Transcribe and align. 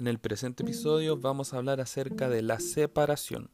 En 0.00 0.06
el 0.06 0.18
presente 0.18 0.62
episodio 0.62 1.18
vamos 1.18 1.52
a 1.52 1.58
hablar 1.58 1.78
acerca 1.78 2.30
de 2.30 2.40
la 2.40 2.58
separación. 2.58 3.50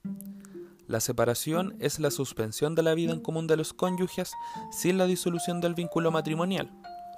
La 0.87 1.01
separación 1.01 1.75
es 1.81 1.99
la 1.99 2.13
suspensión 2.13 2.77
de 2.77 2.85
la 2.85 2.95
vida 2.95 3.13
en 3.13 3.19
común 3.19 3.49
de 3.49 3.57
los 3.57 3.73
cónyuges 3.73 4.31
sin 4.71 4.97
la 4.97 5.07
disolución 5.07 5.61
del 5.61 5.75
vínculo 5.75 6.13
matrimonial, 6.13 6.71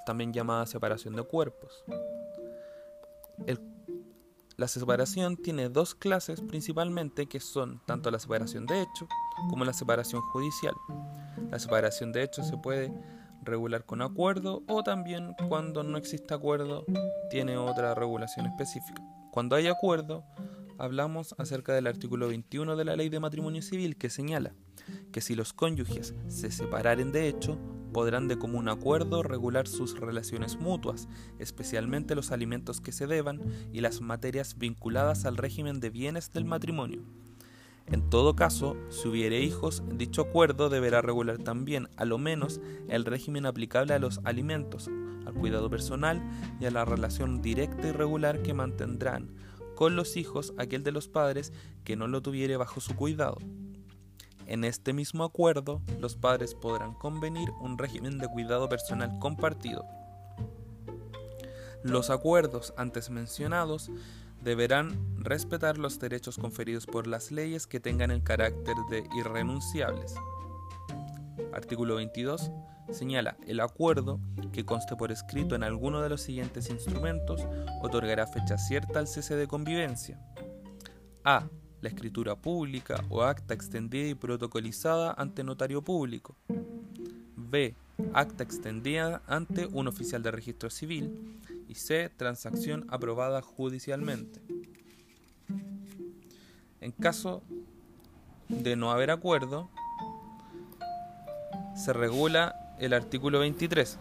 también 0.07 0.33
llamada 0.33 0.65
separación 0.65 1.15
de 1.15 1.21
cuerpos. 1.21 1.83
la 4.57 4.67
separación 4.67 5.37
tiene 5.37 5.69
dos 5.69 5.93
clases 5.93 6.41
principalmente 6.41 7.27
que 7.27 7.39
son 7.39 7.83
tanto 7.85 8.09
la 8.09 8.17
separación 8.17 8.65
de 8.65 8.81
hecho 8.81 9.07
como 9.51 9.63
la 9.63 9.73
separación 9.73 10.23
judicial. 10.23 10.73
La 11.51 11.59
separación 11.59 12.11
de 12.13 12.23
hecho 12.23 12.41
se 12.41 12.57
puede 12.57 12.91
regular 13.43 13.85
con 13.85 14.01
acuerdo 14.01 14.63
o 14.67 14.81
también 14.81 15.35
cuando 15.49 15.83
no 15.83 15.99
existe 15.99 16.33
acuerdo 16.33 16.83
tiene 17.29 17.57
otra 17.57 17.93
regulación 17.93 18.47
específica. 18.47 19.03
Cuando 19.39 19.55
hay 19.55 19.67
acuerdo, 19.67 20.25
hablamos 20.77 21.33
acerca 21.37 21.73
del 21.73 21.87
artículo 21.87 22.27
21 22.27 22.75
de 22.75 22.83
la 22.83 22.97
Ley 22.97 23.07
de 23.07 23.21
Matrimonio 23.21 23.61
Civil 23.61 23.95
que 23.95 24.09
señala 24.09 24.53
que 25.13 25.21
si 25.21 25.33
los 25.33 25.53
cónyuges 25.53 26.13
se 26.27 26.51
separaren 26.51 27.13
de 27.13 27.29
hecho, 27.29 27.57
podrán 27.93 28.27
de 28.27 28.37
común 28.37 28.67
acuerdo 28.67 29.23
regular 29.23 29.65
sus 29.65 29.97
relaciones 29.97 30.57
mutuas, 30.57 31.07
especialmente 31.39 32.15
los 32.15 32.33
alimentos 32.33 32.81
que 32.81 32.91
se 32.91 33.07
deban 33.07 33.39
y 33.71 33.79
las 33.79 34.01
materias 34.01 34.57
vinculadas 34.57 35.23
al 35.23 35.37
régimen 35.37 35.79
de 35.79 35.89
bienes 35.89 36.33
del 36.33 36.43
matrimonio. 36.43 37.05
En 37.85 38.09
todo 38.09 38.35
caso, 38.35 38.75
si 38.89 39.07
hubiere 39.07 39.39
hijos, 39.39 39.83
dicho 39.95 40.23
acuerdo 40.23 40.67
deberá 40.67 41.01
regular 41.01 41.37
también, 41.37 41.87
a 41.95 42.03
lo 42.03 42.17
menos, 42.17 42.59
el 42.89 43.05
régimen 43.05 43.45
aplicable 43.45 43.93
a 43.93 43.99
los 43.99 44.19
alimentos, 44.25 44.89
al 45.29 45.35
cuidado 45.35 45.69
personal 45.69 46.21
y 46.59 46.65
a 46.65 46.71
la 46.71 46.85
relación 46.85 47.41
directa 47.41 47.87
y 47.87 47.91
regular 47.91 48.41
que 48.41 48.53
mantendrán 48.53 49.29
con 49.75 49.95
los 49.95 50.17
hijos 50.17 50.53
aquel 50.57 50.83
de 50.83 50.91
los 50.91 51.07
padres 51.07 51.53
que 51.85 51.95
no 51.95 52.07
lo 52.07 52.21
tuviere 52.21 52.57
bajo 52.57 52.81
su 52.81 52.95
cuidado. 52.95 53.37
En 54.45 54.65
este 54.65 54.91
mismo 54.91 55.23
acuerdo, 55.23 55.81
los 55.99 56.17
padres 56.17 56.53
podrán 56.53 56.93
convenir 56.95 57.49
un 57.61 57.77
régimen 57.77 58.17
de 58.17 58.27
cuidado 58.27 58.67
personal 58.67 59.19
compartido. 59.19 59.85
Los 61.83 62.09
acuerdos 62.09 62.73
antes 62.75 63.09
mencionados 63.09 63.89
deberán 64.41 65.23
respetar 65.23 65.77
los 65.77 65.99
derechos 65.99 66.37
conferidos 66.37 66.85
por 66.85 67.07
las 67.07 67.31
leyes 67.31 67.67
que 67.67 67.79
tengan 67.79 68.11
el 68.11 68.23
carácter 68.23 68.75
de 68.89 69.07
irrenunciables. 69.17 70.15
Artículo 71.53 71.95
22 71.95 72.51
señala 72.91 73.37
el 73.47 73.59
acuerdo 73.59 74.19
que 74.51 74.65
conste 74.65 74.95
por 74.95 75.11
escrito 75.11 75.55
en 75.55 75.63
alguno 75.63 76.01
de 76.01 76.09
los 76.09 76.21
siguientes 76.21 76.69
instrumentos 76.69 77.41
otorgará 77.81 78.27
fecha 78.27 78.57
cierta 78.57 78.99
al 78.99 79.07
cese 79.07 79.35
de 79.35 79.47
convivencia. 79.47 80.19
A. 81.23 81.47
La 81.81 81.89
escritura 81.89 82.35
pública 82.35 83.05
o 83.09 83.23
acta 83.23 83.53
extendida 83.53 84.09
y 84.09 84.15
protocolizada 84.15 85.13
ante 85.17 85.43
notario 85.43 85.81
público. 85.81 86.35
B. 87.35 87.75
Acta 88.13 88.43
extendida 88.43 89.21
ante 89.27 89.65
un 89.65 89.87
oficial 89.87 90.21
de 90.21 90.31
registro 90.31 90.69
civil 90.69 91.39
y 91.67 91.75
C. 91.75 92.09
Transacción 92.09 92.85
aprobada 92.89 93.41
judicialmente. 93.41 94.41
En 96.81 96.91
caso 96.91 97.43
de 98.49 98.75
no 98.75 98.91
haber 98.91 99.11
acuerdo, 99.11 99.69
se 101.79 101.93
regula 101.93 102.75
el 102.79 102.93
artículo 102.93 103.39
23. 103.39 103.97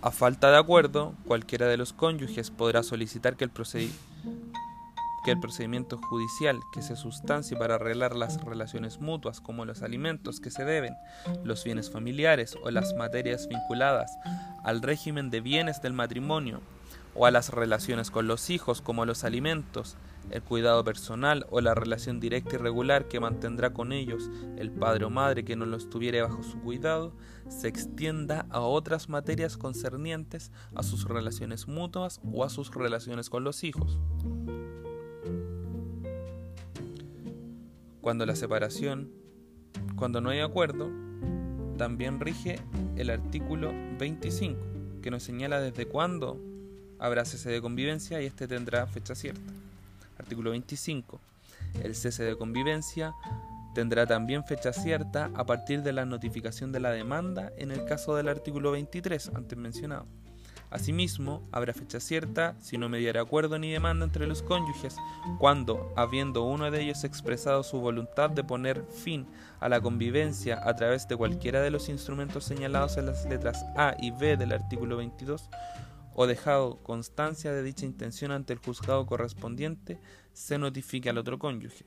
A 0.00 0.10
falta 0.10 0.50
de 0.50 0.56
acuerdo, 0.56 1.14
cualquiera 1.26 1.66
de 1.66 1.76
los 1.76 1.92
cónyuges 1.92 2.50
podrá 2.50 2.82
solicitar 2.82 3.36
que 3.36 3.44
el, 3.44 3.50
procedimiento 3.50 5.98
judicial 5.98 6.60
que 6.72 6.82
se 6.82 6.96
sustancie 6.96 7.56
para 7.56 7.74
arreglar 7.74 8.16
las 8.16 8.42
relaciones 8.44 9.00
mutuas 9.00 9.40
como 9.40 9.64
los 9.64 9.82
alimentos 9.82 10.40
que 10.40 10.50
se 10.50 10.64
deben, 10.64 10.96
los 11.42 11.64
bienes 11.64 11.90
familiares 11.90 12.56
o 12.62 12.70
las 12.70 12.94
materias 12.94 13.48
vinculadas 13.48 14.16
al 14.62 14.82
régimen 14.82 15.30
de 15.30 15.40
bienes 15.40 15.82
del 15.82 15.92
matrimonio 15.92 16.60
o 17.14 17.26
a 17.26 17.30
las 17.30 17.50
relaciones 17.50 18.10
con 18.10 18.26
los 18.26 18.50
hijos 18.50 18.80
como 18.80 19.04
los 19.04 19.24
alimentos, 19.24 19.96
el 20.30 20.42
cuidado 20.42 20.84
personal 20.84 21.46
o 21.50 21.60
la 21.60 21.74
relación 21.74 22.20
directa 22.20 22.56
y 22.56 22.58
regular 22.58 23.08
que 23.08 23.20
mantendrá 23.20 23.72
con 23.72 23.92
ellos 23.92 24.30
el 24.56 24.70
padre 24.70 25.04
o 25.04 25.10
madre 25.10 25.44
que 25.44 25.56
no 25.56 25.66
los 25.66 25.90
tuviere 25.90 26.22
bajo 26.22 26.42
su 26.42 26.58
cuidado, 26.60 27.12
se 27.48 27.68
extienda 27.68 28.46
a 28.50 28.60
otras 28.60 29.08
materias 29.08 29.56
concernientes 29.56 30.50
a 30.74 30.82
sus 30.82 31.04
relaciones 31.04 31.68
mutuas 31.68 32.20
o 32.32 32.44
a 32.44 32.50
sus 32.50 32.74
relaciones 32.74 33.30
con 33.30 33.44
los 33.44 33.64
hijos. 33.64 33.98
Cuando 38.00 38.26
la 38.26 38.36
separación, 38.36 39.10
cuando 39.96 40.20
no 40.20 40.30
hay 40.30 40.40
acuerdo, 40.40 40.90
también 41.78 42.20
rige 42.20 42.58
el 42.96 43.10
artículo 43.10 43.72
25, 43.98 44.60
que 45.02 45.10
nos 45.10 45.22
señala 45.22 45.60
desde 45.60 45.86
cuándo 45.86 46.40
habrá 46.98 47.24
cese 47.24 47.50
de 47.50 47.60
convivencia 47.60 48.20
y 48.22 48.26
este 48.26 48.46
tendrá 48.46 48.86
fecha 48.86 49.14
cierta. 49.14 49.52
Artículo 50.18 50.50
25. 50.50 51.20
El 51.82 51.94
cese 51.94 52.24
de 52.24 52.36
convivencia 52.36 53.14
tendrá 53.74 54.06
también 54.06 54.44
fecha 54.44 54.72
cierta 54.72 55.30
a 55.34 55.44
partir 55.44 55.82
de 55.82 55.92
la 55.92 56.04
notificación 56.04 56.72
de 56.72 56.80
la 56.80 56.90
demanda 56.90 57.52
en 57.58 57.70
el 57.70 57.84
caso 57.84 58.14
del 58.14 58.28
artículo 58.28 58.70
23 58.70 59.32
antes 59.34 59.58
mencionado. 59.58 60.06
Asimismo, 60.74 61.46
habrá 61.52 61.72
fecha 61.72 62.00
cierta 62.00 62.56
si 62.60 62.78
no 62.78 62.88
mediara 62.88 63.20
acuerdo 63.20 63.60
ni 63.60 63.70
demanda 63.70 64.04
entre 64.04 64.26
los 64.26 64.42
cónyuges, 64.42 64.96
cuando, 65.38 65.92
habiendo 65.94 66.42
uno 66.42 66.68
de 66.68 66.82
ellos 66.82 67.04
expresado 67.04 67.62
su 67.62 67.78
voluntad 67.78 68.30
de 68.30 68.42
poner 68.42 68.84
fin 68.84 69.26
a 69.60 69.68
la 69.68 69.80
convivencia 69.80 70.60
a 70.68 70.74
través 70.74 71.06
de 71.06 71.16
cualquiera 71.16 71.60
de 71.60 71.70
los 71.70 71.88
instrumentos 71.88 72.44
señalados 72.44 72.96
en 72.96 73.06
las 73.06 73.24
letras 73.26 73.64
A 73.76 73.94
y 74.00 74.10
B 74.10 74.36
del 74.36 74.52
artículo 74.52 74.96
22, 74.96 75.48
o 76.14 76.26
dejado 76.26 76.82
constancia 76.82 77.52
de 77.52 77.62
dicha 77.62 77.86
intención 77.86 78.30
ante 78.30 78.52
el 78.52 78.58
juzgado 78.58 79.06
correspondiente, 79.06 80.00
se 80.32 80.58
notifique 80.58 81.10
al 81.10 81.18
otro 81.18 81.38
cónyuge. 81.38 81.86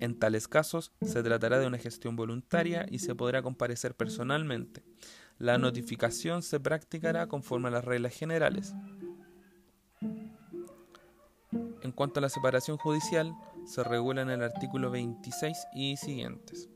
En 0.00 0.18
tales 0.18 0.48
casos, 0.48 0.92
se 1.02 1.22
tratará 1.22 1.58
de 1.58 1.66
una 1.66 1.78
gestión 1.78 2.16
voluntaria 2.16 2.86
y 2.90 3.00
se 3.00 3.14
podrá 3.14 3.42
comparecer 3.42 3.94
personalmente. 3.94 4.82
La 5.38 5.58
notificación 5.58 6.42
se 6.42 6.60
practicará 6.60 7.26
conforme 7.26 7.68
a 7.68 7.72
las 7.72 7.84
reglas 7.84 8.14
generales. 8.14 8.74
En 11.82 11.92
cuanto 11.92 12.20
a 12.20 12.22
la 12.22 12.28
separación 12.28 12.76
judicial, 12.76 13.34
se 13.66 13.82
regula 13.82 14.22
en 14.22 14.30
el 14.30 14.42
artículo 14.42 14.90
26 14.90 15.56
y 15.74 15.96
siguientes. 15.96 16.68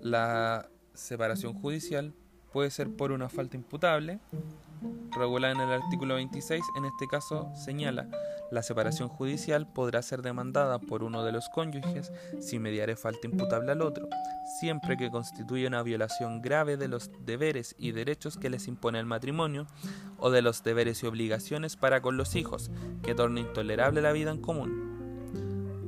La 0.00 0.68
separación 0.94 1.54
judicial 1.54 2.14
puede 2.52 2.70
ser 2.70 2.90
por 2.90 3.12
una 3.12 3.28
falta 3.28 3.56
imputable, 3.56 4.20
regulada 5.12 5.52
en 5.52 5.60
el 5.60 5.82
artículo 5.82 6.14
26, 6.14 6.62
en 6.76 6.84
este 6.84 7.06
caso 7.06 7.50
señala, 7.54 8.08
la 8.50 8.62
separación 8.62 9.08
judicial 9.08 9.66
podrá 9.66 10.02
ser 10.02 10.22
demandada 10.22 10.78
por 10.78 11.02
uno 11.02 11.24
de 11.24 11.32
los 11.32 11.48
cónyuges 11.48 12.12
si 12.40 12.58
mediare 12.58 12.96
falta 12.96 13.26
imputable 13.26 13.72
al 13.72 13.82
otro, 13.82 14.08
siempre 14.58 14.96
que 14.96 15.10
constituya 15.10 15.68
una 15.68 15.82
violación 15.82 16.42
grave 16.42 16.76
de 16.76 16.88
los 16.88 17.10
deberes 17.24 17.76
y 17.78 17.92
derechos 17.92 18.36
que 18.36 18.50
les 18.50 18.66
impone 18.66 18.98
el 18.98 19.06
matrimonio 19.06 19.66
o 20.18 20.30
de 20.30 20.42
los 20.42 20.64
deberes 20.64 21.02
y 21.02 21.06
obligaciones 21.06 21.76
para 21.76 22.00
con 22.00 22.16
los 22.16 22.34
hijos, 22.34 22.70
que 23.02 23.14
torne 23.14 23.42
intolerable 23.42 24.02
la 24.02 24.12
vida 24.12 24.30
en 24.32 24.40
común. 24.40 24.89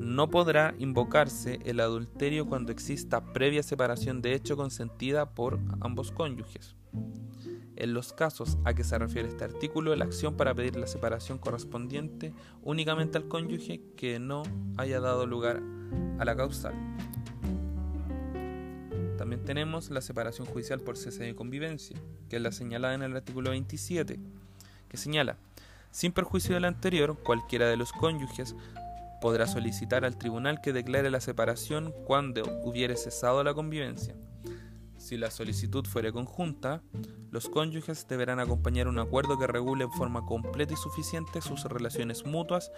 No 0.03 0.31
podrá 0.31 0.75
invocarse 0.79 1.61
el 1.65 1.79
adulterio 1.79 2.47
cuando 2.47 2.73
exista 2.73 3.33
previa 3.33 3.63
separación 3.63 4.21
de 4.21 4.35
hecho 4.35 4.57
consentida 4.57 5.31
por 5.31 5.61
ambos 5.81 6.11
cónyuges. 6.11 6.75
En 7.77 7.95
los 7.95 8.13
casos 8.13 8.59
a 8.65 8.75
que 8.75 8.83
se 8.83 8.99
refiere 8.99 9.29
este 9.29 9.45
artículo, 9.45 9.95
la 9.95 10.05
acción 10.05 10.37
para 10.37 10.55
pedir 10.55 10.75
la 10.75 10.89
separación 10.89 11.39
correspondiente 11.39 12.35
únicamente 12.63 13.17
al 13.17 13.29
cónyuge 13.29 13.81
que 13.97 14.19
no 14.19 14.43
haya 14.77 14.99
dado 14.99 15.25
lugar 15.25 15.63
a 16.19 16.25
la 16.25 16.37
causal. 16.37 16.75
También 19.17 19.45
tenemos 19.45 19.89
la 19.91 20.01
separación 20.01 20.49
judicial 20.49 20.81
por 20.81 20.97
cese 20.97 21.23
de 21.23 21.37
convivencia, 21.37 21.97
que 22.29 22.37
es 22.37 22.43
la 22.43 22.51
señalada 22.51 22.95
en 22.95 23.03
el 23.03 23.15
artículo 23.15 23.51
27, 23.51 24.19
que 24.89 24.97
señala, 24.97 25.39
sin 25.93 26.11
perjuicio 26.11 26.55
del 26.55 26.65
anterior, 26.65 27.17
cualquiera 27.23 27.69
de 27.69 27.77
los 27.77 27.93
cónyuges 27.93 28.57
podrá 29.23 29.47
solicitar 29.47 30.05
al 30.05 30.19
tribunal 30.19 30.61
que 30.61 30.75
declare 30.75 31.11
la 31.11 31.23
separación 31.23 31.95
cuando 32.05 32.43
hubiere 32.63 32.99
cesado 32.99 33.43
la 33.43 33.55
convivencia 33.55 34.15
si 35.03 35.17
la 35.17 35.33
solicitud 35.33 35.85
fuere 35.85 36.13
conjunta, 36.13 36.81
los 37.33 37.49
cónyuges 37.49 38.07
deberán 38.07 38.39
acompañar 38.39 38.87
un 38.87 39.01
acuerdo 39.01 39.37
que 39.37 39.49
regule 39.49 39.85
en 39.85 39.91
forma 39.91 40.25
completa 40.25 40.75
y 40.75 40.77
suficiente 40.77 41.41
sus 41.41 41.65
relaciones 41.65 42.25
mutuas 42.25 42.71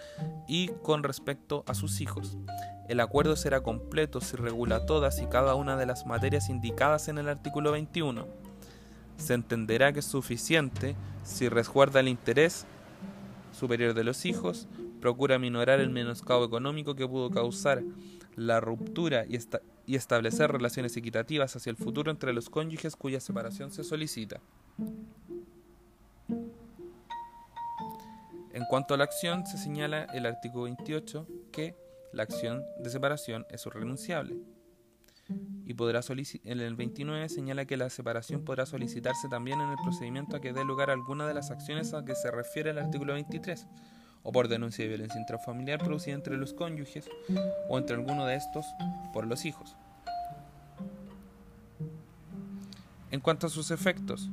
y 0.47 0.69
con 0.81 1.03
respecto 1.03 1.63
a 1.67 1.75
sus 1.75 2.01
hijos. 2.01 2.35
El 2.89 2.99
acuerdo 2.99 3.35
será 3.35 3.61
completo 3.61 4.21
si 4.21 4.37
regula 4.37 4.87
todas 4.87 5.21
y 5.21 5.27
cada 5.27 5.53
una 5.53 5.77
de 5.77 5.85
las 5.85 6.07
materias 6.07 6.49
indicadas 6.49 7.09
en 7.09 7.19
el 7.19 7.29
artículo 7.29 7.71
21. 7.71 8.27
se 9.17 9.33
entenderá 9.33 9.93
que 9.93 9.99
es 9.99 10.05
suficiente 10.05 10.95
si 11.23 11.47
resguarda 11.47 11.99
el 11.99 12.09
interés 12.09 12.65
superior 13.55 13.93
de 13.93 14.03
los 14.03 14.25
hijos, 14.25 14.67
procura 15.01 15.39
minorar 15.39 15.79
el 15.79 15.89
menoscabo 15.89 16.45
económico 16.45 16.95
que 16.95 17.07
pudo 17.07 17.31
causar 17.31 17.83
la 18.35 18.59
ruptura 18.59 19.25
y, 19.25 19.39
y 19.85 19.95
establecer 19.95 20.51
relaciones 20.51 20.95
equitativas 20.97 21.55
hacia 21.55 21.69
el 21.69 21.77
futuro 21.77 22.11
entre 22.11 22.33
los 22.33 22.49
cónyuges 22.49 22.95
cuya 22.95 23.19
separación 23.19 23.71
se 23.71 23.83
solicita. 23.83 24.39
En 28.53 28.63
cuanto 28.69 28.93
a 28.93 28.97
la 28.97 29.03
acción, 29.03 29.45
se 29.45 29.57
señala 29.57 30.05
el 30.13 30.25
artículo 30.25 30.63
28 30.63 31.27
que 31.51 31.75
la 32.13 32.23
acción 32.23 32.63
de 32.79 32.89
separación 32.89 33.45
es 33.49 33.65
irrenunciable. 33.65 34.37
Y 35.65 35.73
podrá 35.73 36.01
en 36.07 36.59
el 36.59 36.75
29 36.75 37.27
señala 37.27 37.65
que 37.65 37.75
la 37.75 37.89
separación 37.89 38.45
podrá 38.45 38.67
solicitarse 38.67 39.27
también 39.29 39.59
en 39.59 39.69
el 39.69 39.77
procedimiento 39.77 40.37
a 40.37 40.41
que 40.41 40.53
dé 40.53 40.63
lugar 40.63 40.91
alguna 40.91 41.27
de 41.27 41.33
las 41.33 41.49
acciones 41.49 41.93
a 41.93 42.05
que 42.05 42.15
se 42.15 42.29
refiere 42.29 42.69
el 42.69 42.77
artículo 42.77 43.13
23, 43.13 43.65
o 44.21 44.31
por 44.31 44.47
denuncia 44.47 44.83
de 44.83 44.89
violencia 44.89 45.19
intrafamiliar 45.19 45.79
producida 45.79 46.13
entre 46.13 46.37
los 46.37 46.53
cónyuges 46.53 47.09
o 47.67 47.79
entre 47.79 47.95
alguno 47.95 48.25
de 48.25 48.35
estos 48.35 48.65
por 49.11 49.25
los 49.25 49.45
hijos. 49.45 49.75
En 53.09 53.21
cuanto 53.21 53.47
a 53.47 53.49
sus 53.49 53.71
efectos, 53.71 54.29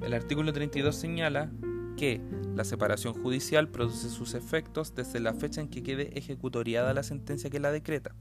el 0.00 0.12
artículo 0.12 0.52
32 0.52 0.96
señala 0.96 1.50
que 1.96 2.20
la 2.54 2.64
separación 2.64 3.14
judicial 3.14 3.68
produce 3.68 4.08
sus 4.08 4.34
efectos 4.34 4.94
desde 4.94 5.20
la 5.20 5.34
fecha 5.34 5.60
en 5.60 5.68
que 5.68 5.82
quede 5.82 6.16
ejecutoriada 6.18 6.94
la 6.94 7.02
sentencia 7.02 7.50
que 7.50 7.60
la 7.60 7.70
decreta. 7.70 8.14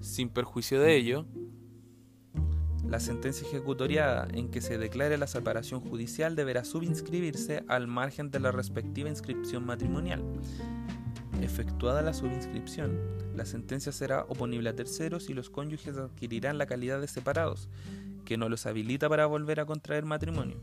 Sin 0.00 0.30
perjuicio 0.30 0.80
de 0.80 0.96
ello, 0.96 1.26
la 2.88 2.98
sentencia 2.98 3.46
ejecutoriada 3.46 4.26
en 4.32 4.50
que 4.50 4.60
se 4.60 4.78
declare 4.78 5.18
la 5.18 5.26
separación 5.26 5.80
judicial 5.80 6.34
deberá 6.34 6.64
subinscribirse 6.64 7.62
al 7.68 7.86
margen 7.86 8.30
de 8.30 8.40
la 8.40 8.50
respectiva 8.50 9.08
inscripción 9.08 9.64
matrimonial. 9.64 10.24
Efectuada 11.42 12.02
la 12.02 12.14
subinscripción, 12.14 12.98
la 13.36 13.44
sentencia 13.44 13.92
será 13.92 14.24
oponible 14.24 14.70
a 14.70 14.76
terceros 14.76 15.30
y 15.30 15.34
los 15.34 15.50
cónyuges 15.50 15.96
adquirirán 15.96 16.58
la 16.58 16.66
calidad 16.66 17.00
de 17.00 17.06
separados, 17.06 17.68
que 18.24 18.36
no 18.36 18.48
los 18.48 18.66
habilita 18.66 19.08
para 19.08 19.26
volver 19.26 19.60
a 19.60 19.66
contraer 19.66 20.04
matrimonio. 20.04 20.60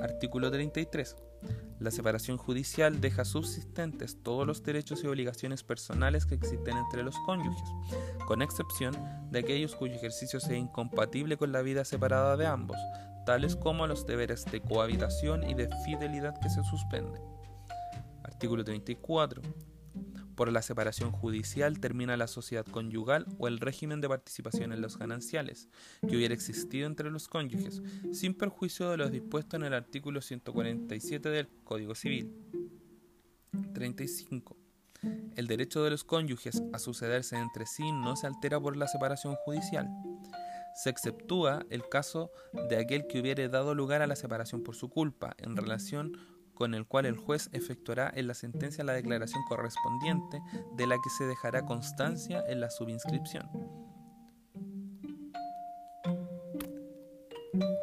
Artículo 0.00 0.50
33. 0.50 1.16
La 1.80 1.92
separación 1.92 2.38
judicial 2.38 3.00
deja 3.00 3.24
subsistentes 3.24 4.20
todos 4.22 4.46
los 4.46 4.64
derechos 4.64 5.04
y 5.04 5.06
obligaciones 5.06 5.62
personales 5.62 6.26
que 6.26 6.34
existen 6.34 6.76
entre 6.76 7.04
los 7.04 7.16
cónyuges, 7.24 7.68
con 8.26 8.42
excepción 8.42 8.96
de 9.30 9.38
aquellos 9.38 9.76
cuyo 9.76 9.94
ejercicio 9.94 10.40
sea 10.40 10.56
incompatible 10.56 11.36
con 11.36 11.52
la 11.52 11.62
vida 11.62 11.84
separada 11.84 12.36
de 12.36 12.46
ambos, 12.46 12.76
tales 13.26 13.54
como 13.54 13.86
los 13.86 14.06
deberes 14.06 14.44
de 14.46 14.60
cohabitación 14.60 15.48
y 15.48 15.54
de 15.54 15.68
fidelidad 15.84 16.34
que 16.40 16.50
se 16.50 16.64
suspenden. 16.64 17.22
Artículo 18.24 18.64
34. 18.64 19.40
Por 20.38 20.52
la 20.52 20.62
separación 20.62 21.10
judicial 21.10 21.80
termina 21.80 22.16
la 22.16 22.28
sociedad 22.28 22.64
conyugal 22.64 23.26
o 23.38 23.48
el 23.48 23.58
régimen 23.58 24.00
de 24.00 24.08
participación 24.08 24.72
en 24.72 24.80
los 24.80 24.96
gananciales 24.96 25.68
que 26.08 26.14
hubiera 26.14 26.32
existido 26.32 26.86
entre 26.86 27.10
los 27.10 27.26
cónyuges, 27.26 27.82
sin 28.12 28.34
perjuicio 28.34 28.88
de 28.88 28.98
los 28.98 29.10
dispuestos 29.10 29.58
en 29.58 29.66
el 29.66 29.74
artículo 29.74 30.20
147 30.20 31.28
del 31.28 31.48
Código 31.64 31.96
Civil. 31.96 32.32
35. 33.74 34.56
El 35.34 35.48
derecho 35.48 35.82
de 35.82 35.90
los 35.90 36.04
cónyuges 36.04 36.62
a 36.72 36.78
sucederse 36.78 37.36
entre 37.36 37.66
sí 37.66 37.90
no 37.90 38.14
se 38.14 38.28
altera 38.28 38.60
por 38.60 38.76
la 38.76 38.86
separación 38.86 39.34
judicial. 39.44 39.88
Se 40.76 40.88
exceptúa 40.88 41.66
el 41.68 41.88
caso 41.88 42.30
de 42.68 42.76
aquel 42.76 43.08
que 43.08 43.20
hubiere 43.20 43.48
dado 43.48 43.74
lugar 43.74 44.02
a 44.02 44.06
la 44.06 44.14
separación 44.14 44.62
por 44.62 44.76
su 44.76 44.88
culpa 44.88 45.34
en 45.38 45.56
relación 45.56 46.16
con 46.58 46.74
el 46.74 46.86
cual 46.86 47.06
el 47.06 47.16
juez 47.16 47.50
efectuará 47.52 48.12
en 48.12 48.26
la 48.26 48.34
sentencia 48.34 48.82
la 48.82 48.92
declaración 48.92 49.44
correspondiente 49.48 50.42
de 50.76 50.88
la 50.88 50.96
que 50.96 51.08
se 51.16 51.22
dejará 51.22 51.64
constancia 51.64 52.42
en 52.48 52.60
la 52.60 52.68
subinscripción. 52.68 53.48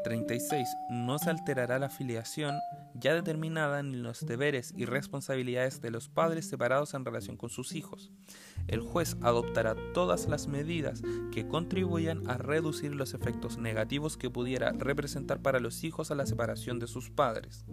36. 0.04 0.68
No 0.90 1.18
se 1.20 1.30
alterará 1.30 1.80
la 1.80 1.90
filiación 1.90 2.60
ya 2.96 3.14
determinada 3.14 3.82
ni 3.82 3.96
los 3.96 4.26
deberes 4.26 4.74
y 4.76 4.84
responsabilidades 4.84 5.82
de 5.82 5.92
los 5.92 6.10
padres 6.10 6.46
separados 6.46 6.94
en 6.96 7.06
relación 7.06 7.38
con 7.38 7.50
sus 7.50 7.74
hijos. 7.76 8.12
El 8.68 8.82
juez 8.82 9.16
adoptará 9.22 9.76
todas 9.94 10.28
las 10.28 10.48
medidas 10.48 11.02
que 11.32 11.48
contribuyan 11.48 12.30
a 12.30 12.38
reducir 12.38 12.94
los 12.94 13.14
efectos 13.14 13.58
negativos 13.58 14.18
que 14.18 14.30
pudiera 14.30 14.74
representar 14.74 15.42
para 15.42 15.62
los 15.62 15.86
hijos 15.86 16.12
a 16.12 16.16
la 16.16 16.26
separación 16.26 16.78
de 16.80 16.88
sus 16.88 17.10
padres. 17.10 17.66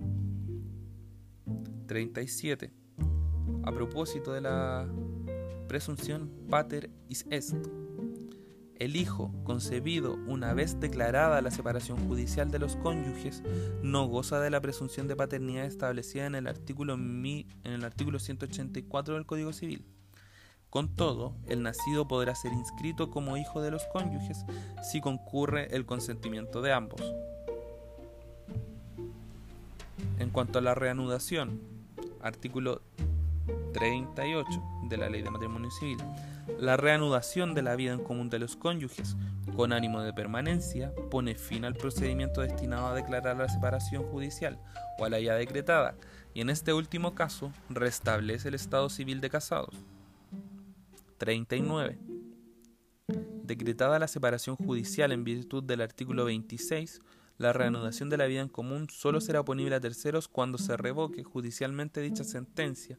37. 1.93 2.73
A 3.65 3.71
propósito 3.71 4.33
de 4.33 4.41
la 4.41 4.89
presunción 5.69 6.31
pater 6.49 6.89
is 7.11 7.27
est. 7.29 7.55
El 8.77 8.97
hijo, 8.97 9.31
concebido 9.44 10.15
una 10.27 10.55
vez 10.55 10.81
declarada 10.81 11.43
la 11.43 11.50
separación 11.50 11.99
judicial 12.09 12.50
de 12.50 12.59
los 12.59 12.77
cónyuges, 12.77 13.43
no 13.83 14.06
goza 14.06 14.41
de 14.41 14.49
la 14.49 14.62
presunción 14.62 15.06
de 15.06 15.17
paternidad 15.17 15.67
establecida 15.67 16.25
en 16.25 16.35
el 16.35 16.47
artículo, 16.47 16.94
en 16.94 17.47
el 17.62 17.85
artículo 17.85 18.19
184 18.19 19.12
del 19.12 19.27
Código 19.27 19.53
Civil. 19.53 19.85
Con 20.71 20.94
todo, 20.94 21.37
el 21.47 21.62
nacido 21.62 22.09
podrá 22.09 22.35
ser 22.35 22.55
inscrito 22.55 23.11
como 23.11 23.37
hijo 23.37 23.61
de 23.61 23.71
los 23.71 23.85
cónyuges 23.93 24.47
si 24.91 25.03
concurre 25.03 25.77
el 25.77 25.85
consentimiento 25.85 26.62
de 26.62 26.73
ambos. 26.73 27.03
En 30.19 30.31
cuanto 30.31 30.59
a 30.59 30.62
la 30.62 30.75
reanudación, 30.75 31.72
artículo 32.23 32.83
38 33.73 34.49
de 34.89 34.97
la 34.97 35.09
Ley 35.09 35.23
de 35.23 35.31
Matrimonio 35.31 35.71
Civil, 35.71 35.99
la 36.59 36.77
reanudación 36.77 37.55
de 37.55 37.63
la 37.63 37.77
vida 37.77 37.93
en 37.93 38.03
común 38.03 38.31
de 38.31 38.39
los 38.39 38.57
cónyuges 38.57 39.17
con 39.57 39.73
ánimo 39.73 40.01
de 40.03 40.13
permanencia 40.13 40.93
pone 41.11 41.35
fin 41.35 41.65
al 41.65 41.75
procedimiento 41.75 42.41
destinado 42.41 42.87
a 42.87 42.95
declarar 42.95 43.37
la 43.37 43.49
separación 43.49 44.05
judicial 44.05 44.59
o 44.99 45.05
a 45.05 45.09
la 45.09 45.21
ya 45.21 45.35
decretada 45.35 45.97
y 46.35 46.41
en 46.41 46.51
este 46.51 46.73
último 46.73 47.15
caso 47.15 47.53
restablece 47.69 48.49
el 48.49 48.55
estado 48.55 48.89
civil 48.89 49.21
de 49.21 49.31
casados. 49.31 49.75
39. 51.19 51.99
Decretada 53.44 53.99
la 53.99 54.08
separación 54.08 54.56
judicial 54.56 55.13
en 55.13 55.25
virtud 55.25 55.63
del 55.63 55.81
artículo 55.81 56.25
26, 56.25 57.01
la 57.39 57.53
reanudación 57.53 58.08
de 58.10 58.17
la 58.17 58.27
vida 58.27 58.41
en 58.41 58.48
común 58.48 58.89
solo 58.91 59.20
será 59.20 59.44
ponible 59.44 59.74
a 59.74 59.81
terceros 59.81 60.29
cuando 60.29 60.58
se 60.58 60.77
revoque 60.77 61.24
judicialmente 61.24 62.01
dicha 62.01 62.24
sentencia, 62.24 62.98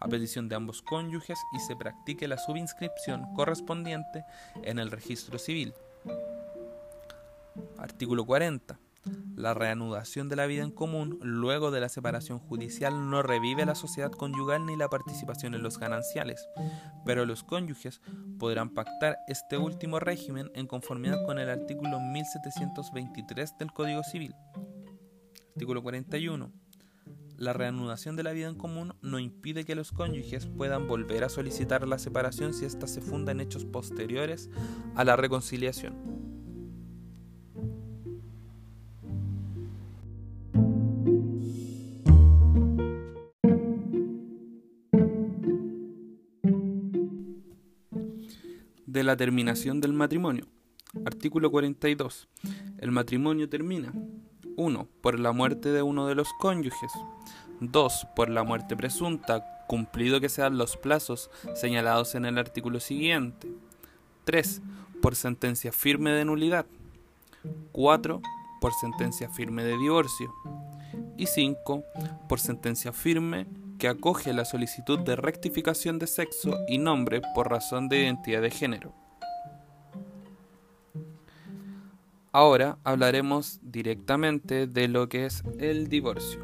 a 0.00 0.08
petición 0.08 0.48
de 0.48 0.56
ambos 0.56 0.82
cónyuges 0.82 1.38
y 1.52 1.60
se 1.60 1.76
practique 1.76 2.28
la 2.28 2.38
subinscripción 2.38 3.34
correspondiente 3.34 4.24
en 4.62 4.78
el 4.78 4.90
registro 4.90 5.38
civil. 5.38 5.74
Artículo 7.78 8.24
40. 8.24 8.78
La 9.36 9.54
reanudación 9.54 10.28
de 10.28 10.36
la 10.36 10.46
vida 10.46 10.64
en 10.64 10.72
común 10.72 11.18
luego 11.22 11.70
de 11.70 11.80
la 11.80 11.88
separación 11.88 12.38
judicial 12.38 13.08
no 13.08 13.22
revive 13.22 13.64
la 13.64 13.74
sociedad 13.74 14.10
conyugal 14.10 14.66
ni 14.66 14.76
la 14.76 14.88
participación 14.88 15.54
en 15.54 15.62
los 15.62 15.78
gananciales, 15.78 16.48
pero 17.04 17.24
los 17.24 17.44
cónyuges 17.44 18.00
podrán 18.38 18.70
pactar 18.70 19.18
este 19.28 19.56
último 19.56 20.00
régimen 20.00 20.50
en 20.54 20.66
conformidad 20.66 21.24
con 21.24 21.38
el 21.38 21.50
artículo 21.50 22.00
1723 22.00 23.58
del 23.58 23.72
Código 23.72 24.02
Civil. 24.02 24.34
Artículo 25.54 25.82
41. 25.82 26.52
La 27.36 27.52
reanudación 27.52 28.16
de 28.16 28.24
la 28.24 28.32
vida 28.32 28.48
en 28.48 28.56
común 28.56 28.96
no 29.00 29.20
impide 29.20 29.64
que 29.64 29.76
los 29.76 29.92
cónyuges 29.92 30.46
puedan 30.46 30.88
volver 30.88 31.22
a 31.22 31.28
solicitar 31.28 31.86
la 31.86 32.00
separación 32.00 32.52
si 32.52 32.64
ésta 32.64 32.88
se 32.88 33.00
funda 33.00 33.30
en 33.30 33.40
hechos 33.40 33.64
posteriores 33.64 34.50
a 34.96 35.04
la 35.04 35.14
reconciliación. 35.14 36.27
La 49.08 49.16
terminación 49.16 49.80
del 49.80 49.94
matrimonio. 49.94 50.44
Artículo 51.06 51.50
42. 51.50 52.28
El 52.76 52.90
matrimonio 52.90 53.48
termina 53.48 53.90
1. 54.56 54.88
Por 55.00 55.18
la 55.18 55.32
muerte 55.32 55.70
de 55.70 55.80
uno 55.80 56.06
de 56.06 56.14
los 56.14 56.28
cónyuges. 56.38 56.92
2. 57.60 58.06
Por 58.14 58.28
la 58.28 58.42
muerte 58.42 58.76
presunta, 58.76 59.64
cumplido 59.66 60.20
que 60.20 60.28
sean 60.28 60.58
los 60.58 60.76
plazos 60.76 61.30
señalados 61.54 62.16
en 62.16 62.26
el 62.26 62.36
artículo 62.36 62.80
siguiente. 62.80 63.48
3. 64.24 64.60
Por 65.00 65.16
sentencia 65.16 65.72
firme 65.72 66.10
de 66.10 66.26
nulidad. 66.26 66.66
4. 67.72 68.20
Por 68.60 68.72
sentencia 68.74 69.30
firme 69.30 69.64
de 69.64 69.78
divorcio. 69.78 70.34
Y 71.16 71.28
5. 71.28 71.82
Por 72.28 72.40
sentencia 72.40 72.92
firme 72.92 73.46
que 73.78 73.88
acoge 73.88 74.32
la 74.32 74.44
solicitud 74.44 74.98
de 74.98 75.16
rectificación 75.16 75.98
de 75.98 76.06
sexo 76.06 76.58
y 76.68 76.78
nombre 76.78 77.22
por 77.34 77.50
razón 77.50 77.88
de 77.88 78.02
identidad 78.02 78.42
de 78.42 78.50
género. 78.50 78.94
Ahora 82.32 82.78
hablaremos 82.84 83.60
directamente 83.62 84.66
de 84.66 84.88
lo 84.88 85.08
que 85.08 85.26
es 85.26 85.42
el 85.58 85.88
divorcio. 85.88 86.40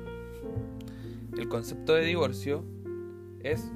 El 1.36 1.48
concepto 1.48 1.94
de 1.94 2.04
divorcio 2.04 2.64
es 3.40 3.70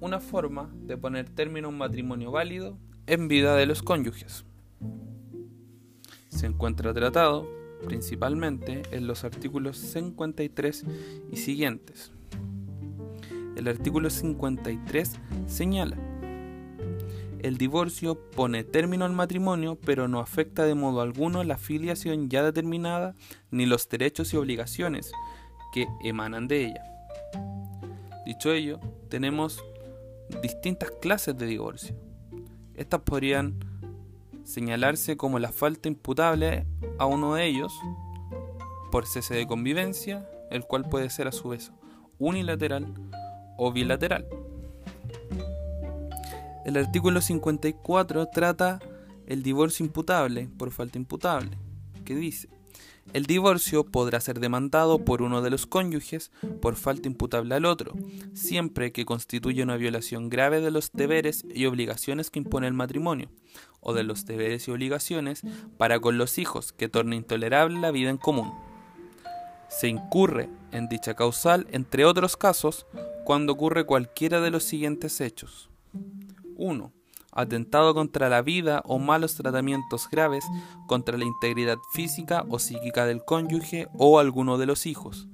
una 0.00 0.20
forma 0.20 0.70
de 0.74 0.96
poner 0.96 1.30
término 1.30 1.68
a 1.68 1.70
un 1.70 1.78
matrimonio 1.78 2.30
válido 2.30 2.76
en 3.06 3.28
vida 3.28 3.56
de 3.56 3.66
los 3.66 3.82
cónyuges. 3.82 4.44
Se 6.28 6.46
encuentra 6.46 6.92
tratado 6.92 7.48
principalmente 7.86 8.82
en 8.90 9.06
los 9.06 9.24
artículos 9.24 9.78
53 9.78 10.84
y 11.32 11.36
siguientes. 11.36 12.12
El 13.56 13.68
artículo 13.68 14.10
53 14.10 15.12
señala, 15.46 15.96
el 17.40 17.58
divorcio 17.58 18.20
pone 18.32 18.64
término 18.64 19.04
al 19.04 19.12
matrimonio 19.12 19.78
pero 19.84 20.08
no 20.08 20.20
afecta 20.20 20.64
de 20.64 20.74
modo 20.74 21.00
alguno 21.00 21.44
la 21.44 21.56
filiación 21.56 22.28
ya 22.28 22.42
determinada 22.42 23.14
ni 23.50 23.66
los 23.66 23.88
derechos 23.88 24.34
y 24.34 24.36
obligaciones 24.36 25.12
que 25.72 25.86
emanan 26.02 26.48
de 26.48 26.66
ella. 26.66 26.82
Dicho 28.26 28.52
ello, 28.52 28.80
tenemos 29.08 29.62
distintas 30.42 30.90
clases 31.00 31.36
de 31.38 31.46
divorcio. 31.46 31.94
Estas 32.74 33.00
podrían 33.02 33.54
señalarse 34.44 35.16
como 35.16 35.38
la 35.38 35.52
falta 35.52 35.88
imputable 35.88 36.66
a 36.98 37.06
uno 37.06 37.34
de 37.34 37.46
ellos 37.46 37.72
por 38.90 39.06
cese 39.06 39.34
de 39.34 39.46
convivencia, 39.46 40.28
el 40.50 40.64
cual 40.64 40.88
puede 40.88 41.10
ser 41.10 41.28
a 41.28 41.32
su 41.32 41.50
vez 41.50 41.72
unilateral 42.18 42.92
o 43.56 43.72
bilateral. 43.72 44.26
El 46.64 46.76
artículo 46.76 47.20
54 47.20 48.26
trata 48.26 48.80
el 49.26 49.42
divorcio 49.42 49.84
imputable 49.84 50.48
por 50.58 50.70
falta 50.70 50.98
imputable, 50.98 51.56
que 52.04 52.14
dice, 52.14 52.48
el 53.12 53.26
divorcio 53.26 53.84
podrá 53.84 54.20
ser 54.20 54.40
demandado 54.40 55.04
por 55.04 55.22
uno 55.22 55.40
de 55.40 55.50
los 55.50 55.66
cónyuges 55.66 56.32
por 56.60 56.74
falta 56.74 57.08
imputable 57.08 57.54
al 57.54 57.64
otro, 57.64 57.94
siempre 58.34 58.92
que 58.92 59.04
constituya 59.04 59.62
una 59.62 59.76
violación 59.76 60.28
grave 60.28 60.60
de 60.60 60.70
los 60.70 60.90
deberes 60.92 61.44
y 61.54 61.66
obligaciones 61.66 62.30
que 62.30 62.40
impone 62.40 62.66
el 62.66 62.74
matrimonio, 62.74 63.30
o 63.80 63.94
de 63.94 64.02
los 64.02 64.26
deberes 64.26 64.66
y 64.66 64.72
obligaciones 64.72 65.42
para 65.78 66.00
con 66.00 66.18
los 66.18 66.38
hijos 66.38 66.72
que 66.72 66.88
torne 66.88 67.16
intolerable 67.16 67.78
la 67.80 67.92
vida 67.92 68.10
en 68.10 68.18
común. 68.18 68.52
Se 69.78 69.88
incurre 69.88 70.48
en 70.72 70.88
dicha 70.88 71.14
causal, 71.14 71.66
entre 71.70 72.04
otros 72.04 72.36
casos, 72.36 72.86
cuando 73.24 73.52
ocurre 73.52 73.84
cualquiera 73.84 74.40
de 74.40 74.50
los 74.50 74.64
siguientes 74.64 75.20
hechos. 75.20 75.68
1 76.56 76.92
atentado 77.36 77.94
contra 77.94 78.28
la 78.30 78.42
vida 78.42 78.82
o 78.86 78.98
malos 78.98 79.34
tratamientos 79.34 80.08
graves 80.10 80.44
contra 80.86 81.18
la 81.18 81.26
integridad 81.26 81.76
física 81.92 82.44
o 82.48 82.58
psíquica 82.58 83.04
del 83.04 83.24
cónyuge 83.24 83.88
o 83.92 84.18
alguno 84.18 84.56
de 84.56 84.66
los 84.66 84.86
hijos. 84.86 85.28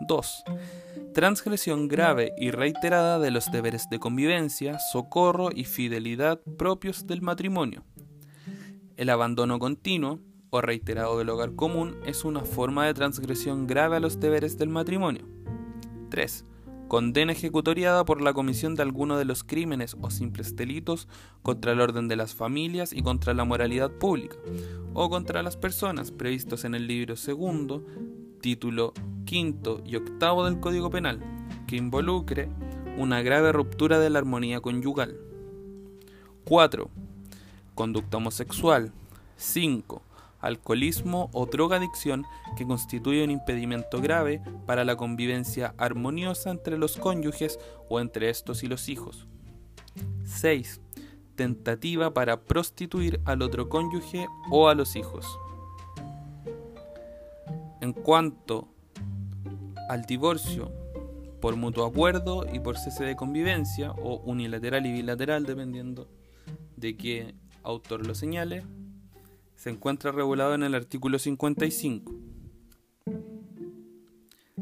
2. 0.00 0.44
Transgresión 1.14 1.88
grave 1.88 2.32
y 2.38 2.50
reiterada 2.50 3.18
de 3.18 3.30
los 3.30 3.50
deberes 3.52 3.88
de 3.88 4.00
convivencia, 4.00 4.78
socorro 4.78 5.50
y 5.54 5.64
fidelidad 5.64 6.40
propios 6.58 7.06
del 7.06 7.22
matrimonio. 7.22 7.84
El 8.96 9.10
abandono 9.10 9.60
continuo 9.60 10.18
o 10.50 10.60
reiterado 10.60 11.18
del 11.18 11.30
hogar 11.30 11.54
común 11.54 11.96
es 12.06 12.24
una 12.24 12.40
forma 12.40 12.86
de 12.86 12.94
transgresión 12.94 13.66
grave 13.66 13.96
a 13.96 14.00
los 14.00 14.20
deberes 14.20 14.58
del 14.58 14.68
matrimonio. 14.68 15.24
3 16.10 16.44
condena 16.88 17.32
ejecutoriada 17.32 18.04
por 18.04 18.22
la 18.22 18.32
comisión 18.32 18.74
de 18.74 18.82
alguno 18.82 19.18
de 19.18 19.26
los 19.26 19.44
crímenes 19.44 19.94
o 20.00 20.10
simples 20.10 20.56
delitos 20.56 21.06
contra 21.42 21.72
el 21.72 21.80
orden 21.80 22.08
de 22.08 22.16
las 22.16 22.34
familias 22.34 22.92
y 22.94 23.02
contra 23.02 23.34
la 23.34 23.44
moralidad 23.44 23.92
pública, 23.92 24.36
o 24.94 25.10
contra 25.10 25.42
las 25.42 25.56
personas 25.56 26.10
previstos 26.10 26.64
en 26.64 26.74
el 26.74 26.86
libro 26.86 27.14
segundo, 27.14 27.84
título 28.40 28.94
quinto 29.26 29.82
y 29.84 29.96
octavo 29.96 30.46
del 30.46 30.60
Código 30.60 30.88
Penal, 30.90 31.20
que 31.66 31.76
involucre 31.76 32.48
una 32.96 33.20
grave 33.20 33.52
ruptura 33.52 33.98
de 33.98 34.10
la 34.10 34.18
armonía 34.18 34.60
conyugal. 34.60 35.20
4. 36.44 36.90
Conducta 37.74 38.16
homosexual. 38.16 38.92
5 39.36 40.02
alcoholismo 40.40 41.30
o 41.32 41.46
drogadicción 41.46 42.24
que 42.56 42.66
constituye 42.66 43.24
un 43.24 43.30
impedimento 43.30 44.00
grave 44.00 44.40
para 44.66 44.84
la 44.84 44.96
convivencia 44.96 45.74
armoniosa 45.78 46.50
entre 46.50 46.78
los 46.78 46.96
cónyuges 46.96 47.58
o 47.88 48.00
entre 48.00 48.30
estos 48.30 48.62
y 48.62 48.66
los 48.66 48.88
hijos. 48.88 49.26
6. 50.24 50.80
Tentativa 51.34 52.12
para 52.12 52.40
prostituir 52.40 53.20
al 53.24 53.42
otro 53.42 53.68
cónyuge 53.68 54.26
o 54.50 54.68
a 54.68 54.74
los 54.74 54.96
hijos. 54.96 55.26
En 57.80 57.92
cuanto 57.92 58.68
al 59.88 60.02
divorcio 60.02 60.72
por 61.40 61.56
mutuo 61.56 61.86
acuerdo 61.86 62.44
y 62.52 62.58
por 62.58 62.76
cese 62.76 63.04
de 63.04 63.16
convivencia 63.16 63.92
o 63.92 64.16
unilateral 64.24 64.84
y 64.86 64.92
bilateral 64.92 65.46
dependiendo 65.46 66.08
de 66.76 66.96
qué 66.96 67.34
autor 67.62 68.06
lo 68.06 68.14
señale, 68.14 68.64
se 69.58 69.70
encuentra 69.70 70.12
regulado 70.12 70.54
en 70.54 70.62
el 70.62 70.76
artículo 70.76 71.18
55. 71.18 72.14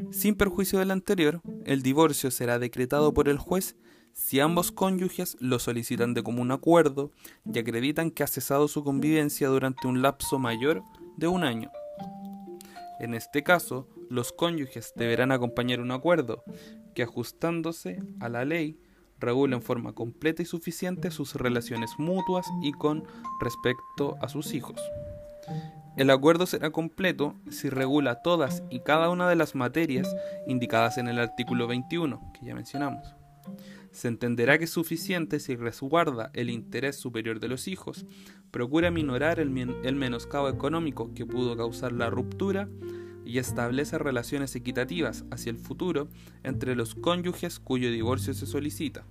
Sin 0.09 0.35
perjuicio 0.35 0.79
del 0.79 0.89
anterior, 0.89 1.39
el 1.65 1.83
divorcio 1.83 2.31
será 2.31 2.57
decretado 2.57 3.13
por 3.13 3.29
el 3.29 3.37
juez 3.37 3.75
si 4.13 4.39
ambos 4.39 4.71
cónyuges 4.71 5.37
lo 5.39 5.59
solicitan 5.59 6.15
de 6.15 6.23
común 6.23 6.51
acuerdo 6.51 7.11
y 7.45 7.59
acreditan 7.59 8.09
que 8.09 8.23
ha 8.23 8.27
cesado 8.27 8.67
su 8.67 8.83
convivencia 8.83 9.49
durante 9.49 9.87
un 9.87 10.01
lapso 10.01 10.39
mayor 10.39 10.81
de 11.15 11.27
un 11.27 11.43
año. 11.43 11.69
En 12.99 13.13
este 13.13 13.43
caso, 13.43 13.87
los 14.09 14.31
cónyuges 14.31 14.93
deberán 14.95 15.31
acompañar 15.31 15.79
un 15.79 15.91
acuerdo 15.91 16.43
que 16.95 17.03
ajustándose 17.03 18.01
a 18.19 18.29
la 18.29 18.45
ley 18.45 18.79
regula 19.19 19.55
en 19.55 19.61
forma 19.61 19.93
completa 19.93 20.41
y 20.41 20.45
suficiente 20.45 21.11
sus 21.11 21.35
relaciones 21.35 21.91
mutuas 21.97 22.47
y 22.61 22.71
con 22.73 23.03
respecto 23.41 24.15
a 24.21 24.29
sus 24.29 24.53
hijos. 24.53 24.79
El 25.95 26.11
acuerdo 26.11 26.45
será 26.45 26.69
completo 26.69 27.35
si 27.49 27.69
regula 27.69 28.21
todas 28.21 28.63
y 28.69 28.81
cada 28.81 29.09
una 29.09 29.27
de 29.27 29.35
las 29.35 29.55
materias 29.55 30.15
indicadas 30.45 30.99
en 30.99 31.07
el 31.07 31.17
artículo 31.17 31.67
21, 31.67 32.33
que 32.33 32.45
ya 32.45 32.53
mencionamos. 32.53 33.15
Se 33.91 34.07
entenderá 34.07 34.59
que 34.59 34.65
es 34.65 34.69
suficiente 34.69 35.39
si 35.39 35.55
resguarda 35.55 36.29
el 36.33 36.51
interés 36.51 36.97
superior 36.97 37.39
de 37.39 37.47
los 37.47 37.67
hijos, 37.67 38.05
procura 38.51 38.91
minorar 38.91 39.39
el, 39.39 39.57
el 39.83 39.95
menoscabo 39.95 40.49
económico 40.49 41.13
que 41.15 41.25
pudo 41.25 41.57
causar 41.57 41.93
la 41.93 42.11
ruptura 42.11 42.69
y 43.27 43.39
establece 43.39 43.97
relaciones 43.97 44.55
equitativas 44.55 45.25
hacia 45.31 45.49
el 45.49 45.57
futuro 45.57 46.07
entre 46.43 46.75
los 46.75 46.95
cónyuges 46.95 47.59
cuyo 47.59 47.91
divorcio 47.91 48.33
se 48.33 48.45
solicita. 48.45 49.03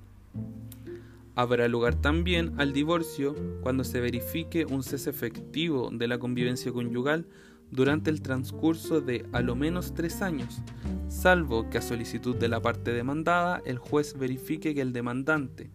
Habrá 1.35 1.69
lugar 1.69 1.95
también 1.97 2.55
al 2.59 2.73
divorcio 2.73 3.37
cuando 3.61 3.85
se 3.85 4.01
verifique 4.01 4.65
un 4.65 4.83
cese 4.83 5.11
efectivo 5.11 5.91
de 5.93 6.09
la 6.09 6.19
convivencia 6.19 6.73
conyugal 6.73 7.27
durante 7.71 8.09
el 8.11 8.23
transcurso 8.23 9.03
de 9.03 9.27
a 9.33 9.43
lo 9.43 9.55
menos 9.55 9.93
tres 9.93 10.23
años, 10.23 10.63
salvo 11.09 11.69
que 11.69 11.77
a 11.77 11.83
solicitud 11.83 12.37
de 12.37 12.49
la 12.49 12.63
parte 12.63 12.93
demandada 12.93 13.61
el 13.67 13.77
juez 13.77 14.17
verifique 14.19 14.75
que 14.75 14.81
el 14.81 14.95
demandante, 14.95 15.71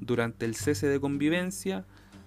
durante 0.00 0.46
el 0.46 0.54
cese 0.54 0.86
de 0.86 0.98
convivencia, 0.98 1.84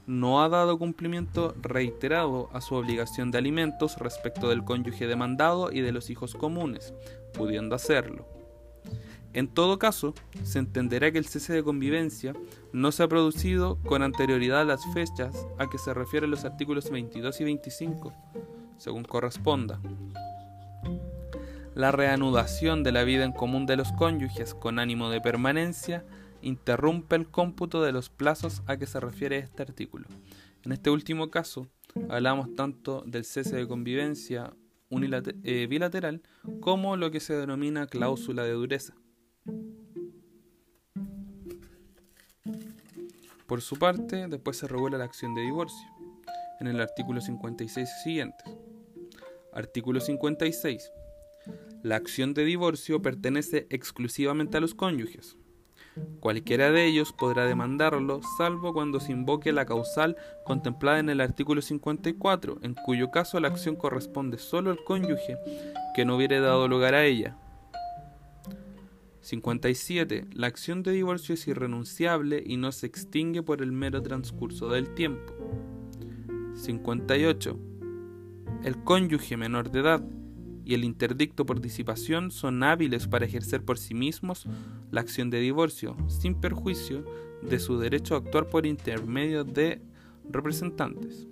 no 0.07 0.43
ha 0.43 0.50
dado 0.50 0.77
cumplimiento 0.77 1.55
reiterado 1.62 2.50
a 2.53 2.62
su 2.62 2.75
obligación 2.75 3.31
de 3.31 3.38
alimentos 3.38 3.97
respecto 3.97 4.50
del 4.50 4.63
cónyuge 4.63 5.07
demandado 5.07 5.71
y 5.71 5.81
de 5.81 5.91
los 5.91 6.09
hijos 6.09 6.35
comunes, 6.35 6.93
pudiendo 7.33 7.75
hacerlo. 7.75 8.27
En 9.33 9.50
todo 9.50 9.79
caso, 9.79 10.13
se 10.43 10.59
entenderá 10.59 11.12
que 11.12 11.17
el 11.17 11.25
cese 11.25 11.51
de 11.51 11.63
convivencia 11.63 12.33
no 12.71 12.93
se 12.93 13.03
ha 13.03 13.07
producido 13.09 13.77
con 13.83 14.01
anterioridad 14.01 14.62
a 14.62 14.65
las 14.65 14.81
fechas 14.93 15.45
a 15.57 15.67
que 15.69 15.77
se 15.77 15.93
refieren 15.93 16.31
los 16.31 16.45
artículos 16.45 16.89
22 16.89 17.41
y 17.41 17.43
25, 17.43 18.13
según 18.77 19.03
corresponda. 19.03 19.81
La 21.74 21.91
reanudación 21.91 22.83
de 22.83 22.93
la 22.93 23.03
vida 23.03 23.25
en 23.25 23.33
común 23.33 23.65
de 23.65 23.75
los 23.75 23.91
cónyuges 23.91 24.53
con 24.53 24.79
ánimo 24.79 25.09
de 25.09 25.19
permanencia 25.19 26.05
interrumpe 26.45 27.15
el 27.15 27.27
cómputo 27.27 27.81
de 27.81 27.91
los 27.91 28.09
plazos 28.09 28.61
a 28.67 28.77
que 28.77 28.85
se 28.85 28.99
refiere 28.99 29.39
este 29.39 29.63
artículo. 29.63 30.07
En 30.63 30.71
este 30.71 30.89
último 30.89 31.29
caso, 31.29 31.67
hablamos 32.09 32.55
tanto 32.55 33.03
del 33.05 33.25
cese 33.25 33.55
de 33.55 33.67
convivencia 33.67 34.53
eh, 35.43 35.67
bilateral 35.67 36.21
como 36.61 36.95
lo 36.95 37.11
que 37.11 37.19
se 37.19 37.33
denomina 37.33 37.87
cláusula 37.87 38.43
de 38.43 38.51
dureza. 38.51 38.95
Por 43.47 43.61
su 43.61 43.77
parte, 43.77 44.27
después 44.27 44.57
se 44.57 44.67
regula 44.67 44.97
la 44.97 45.05
acción 45.05 45.35
de 45.35 45.41
divorcio, 45.41 45.87
en 46.59 46.67
el 46.67 46.79
artículo 46.79 47.21
56 47.21 47.89
siguiente. 48.03 48.43
Artículo 49.53 49.99
56. 49.99 50.91
La 51.83 51.95
acción 51.95 52.33
de 52.33 52.43
divorcio 52.43 53.01
pertenece 53.01 53.67
exclusivamente 53.69 54.57
a 54.57 54.61
los 54.61 54.73
cónyuges. 54.73 55.37
Cualquiera 56.19 56.71
de 56.71 56.85
ellos 56.85 57.13
podrá 57.13 57.45
demandarlo, 57.45 58.21
salvo 58.37 58.73
cuando 58.73 58.99
se 58.99 59.11
invoque 59.11 59.51
la 59.53 59.65
causal 59.65 60.17
contemplada 60.45 60.99
en 60.99 61.09
el 61.09 61.21
artículo 61.21 61.61
54, 61.61 62.59
en 62.61 62.73
cuyo 62.73 63.11
caso 63.11 63.39
la 63.39 63.47
acción 63.47 63.75
corresponde 63.75 64.37
solo 64.37 64.71
al 64.71 64.83
cónyuge 64.83 65.37
que 65.95 66.05
no 66.05 66.17
hubiere 66.17 66.39
dado 66.39 66.67
lugar 66.67 66.95
a 66.95 67.05
ella. 67.05 67.37
57. 69.21 70.27
La 70.33 70.47
acción 70.47 70.83
de 70.83 70.91
divorcio 70.91 71.33
es 71.33 71.47
irrenunciable 71.47 72.43
y 72.45 72.57
no 72.57 72.71
se 72.71 72.85
extingue 72.85 73.41
por 73.41 73.61
el 73.61 73.71
mero 73.71 74.01
transcurso 74.03 74.69
del 74.69 74.93
tiempo. 74.93 75.33
58. 76.53 77.57
El 78.63 78.83
cónyuge 78.83 79.35
menor 79.37 79.71
de 79.71 79.79
edad 79.79 80.03
y 80.65 80.74
el 80.74 80.84
interdicto 80.84 81.45
por 81.45 81.62
disipación 81.62 82.31
son 82.31 82.63
hábiles 82.63 83.07
para 83.07 83.25
ejercer 83.25 83.63
por 83.63 83.77
sí 83.77 83.93
mismos 83.93 84.48
la 84.91 85.01
acción 85.01 85.29
de 85.29 85.39
divorcio, 85.39 85.95
sin 86.07 86.36
perjuicio 86.36 87.05
de 87.43 87.60
su 87.60 87.77
derecho 87.77 88.15
a 88.15 88.17
actuar 88.17 88.50
por 88.50 88.65
intermedio 88.65 89.43
de 89.43 89.81
representantes. 90.29 91.27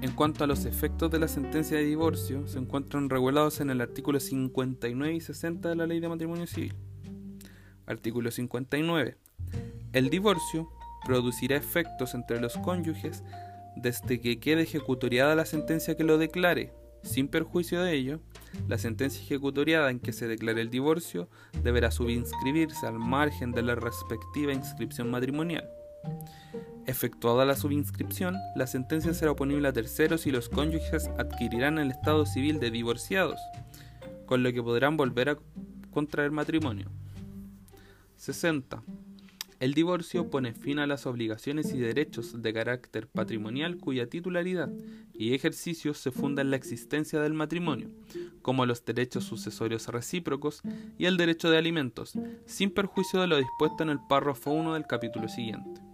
En 0.00 0.12
cuanto 0.12 0.44
a 0.44 0.46
los 0.46 0.64
efectos 0.64 1.10
de 1.10 1.18
la 1.18 1.28
sentencia 1.28 1.76
de 1.76 1.84
divorcio, 1.84 2.46
se 2.46 2.58
encuentran 2.58 3.08
regulados 3.08 3.60
en 3.60 3.70
el 3.70 3.80
artículo 3.80 4.18
59 4.18 5.14
y 5.14 5.20
60 5.20 5.68
de 5.68 5.76
la 5.76 5.86
Ley 5.86 6.00
de 6.00 6.08
Matrimonio 6.08 6.46
Civil. 6.46 6.74
Artículo 7.86 8.30
59. 8.30 9.16
El 9.92 10.10
divorcio 10.10 10.68
producirá 11.04 11.56
efectos 11.56 12.14
entre 12.14 12.40
los 12.40 12.56
cónyuges 12.58 13.22
desde 13.76 14.20
que 14.20 14.38
quede 14.38 14.62
ejecutoriada 14.62 15.34
la 15.34 15.44
sentencia 15.44 15.96
que 15.96 16.04
lo 16.04 16.18
declare. 16.18 16.72
Sin 17.02 17.28
perjuicio 17.28 17.82
de 17.82 17.94
ello, 17.94 18.20
la 18.68 18.78
sentencia 18.78 19.22
ejecutoriada 19.22 19.90
en 19.90 19.98
que 19.98 20.12
se 20.12 20.28
declare 20.28 20.60
el 20.60 20.70
divorcio 20.70 21.28
deberá 21.62 21.90
subinscribirse 21.90 22.86
al 22.86 22.98
margen 22.98 23.52
de 23.52 23.62
la 23.62 23.74
respectiva 23.74 24.52
inscripción 24.52 25.10
matrimonial. 25.10 25.68
Efectuada 26.86 27.44
la 27.44 27.56
subinscripción, 27.56 28.36
la 28.56 28.66
sentencia 28.66 29.14
será 29.14 29.32
oponible 29.32 29.68
a 29.68 29.72
terceros 29.72 30.26
y 30.26 30.32
los 30.32 30.48
cónyuges 30.48 31.08
adquirirán 31.18 31.78
el 31.78 31.90
estado 31.90 32.26
civil 32.26 32.60
de 32.60 32.70
divorciados, 32.70 33.40
con 34.26 34.42
lo 34.42 34.52
que 34.52 34.62
podrán 34.62 34.96
volver 34.96 35.30
a 35.30 35.38
contraer 35.90 36.30
matrimonio. 36.30 36.90
60. 38.16 38.82
El 39.62 39.74
divorcio 39.74 40.28
pone 40.28 40.54
fin 40.54 40.80
a 40.80 40.88
las 40.88 41.06
obligaciones 41.06 41.72
y 41.72 41.78
derechos 41.78 42.42
de 42.42 42.52
carácter 42.52 43.06
patrimonial 43.06 43.76
cuya 43.76 44.08
titularidad 44.08 44.68
y 45.14 45.34
ejercicio 45.34 45.94
se 45.94 46.10
funda 46.10 46.42
en 46.42 46.50
la 46.50 46.56
existencia 46.56 47.20
del 47.20 47.32
matrimonio, 47.32 47.88
como 48.42 48.66
los 48.66 48.84
derechos 48.84 49.22
sucesorios 49.22 49.86
recíprocos 49.86 50.62
y 50.98 51.04
el 51.04 51.16
derecho 51.16 51.48
de 51.48 51.58
alimentos, 51.58 52.14
sin 52.44 52.72
perjuicio 52.72 53.20
de 53.20 53.28
lo 53.28 53.36
dispuesto 53.36 53.84
en 53.84 53.90
el 53.90 54.00
párrafo 54.08 54.50
1 54.50 54.74
del 54.74 54.88
capítulo 54.88 55.28
siguiente. 55.28 55.91